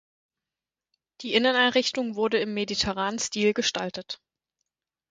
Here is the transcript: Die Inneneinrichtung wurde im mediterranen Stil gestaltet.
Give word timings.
Die 1.21 1.35
Inneneinrichtung 1.35 2.15
wurde 2.15 2.39
im 2.39 2.55
mediterranen 2.55 3.19
Stil 3.19 3.53
gestaltet. 3.53 4.19